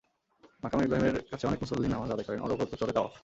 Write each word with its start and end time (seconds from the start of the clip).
মাকামে 0.63 0.83
ইব্রাহিমের 0.85 1.15
কাছে 1.31 1.45
অনেক 1.49 1.59
মুসল্লি 1.63 1.87
নামাজ 1.87 2.09
আদায় 2.11 2.27
করেন, 2.27 2.41
অনবরত 2.41 2.71
চলে 2.81 2.93
তাওয়াফ। 2.95 3.13